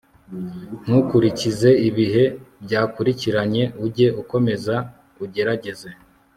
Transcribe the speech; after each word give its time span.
ntukurikize 0.83 1.69
ibihe 1.87 2.23
byakurikiranye, 2.63 3.63
ujye 3.85 4.07
ukomeza 4.21 4.75
ugerageze 5.23 5.89